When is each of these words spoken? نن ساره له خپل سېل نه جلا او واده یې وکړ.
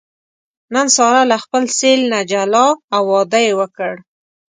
نن 0.73 0.87
ساره 0.95 1.21
له 1.31 1.37
خپل 1.43 1.63
سېل 1.77 2.01
نه 2.13 2.19
جلا 2.31 2.67
او 2.95 3.01
واده 3.11 3.39
یې 3.45 3.53
وکړ. 3.59 3.93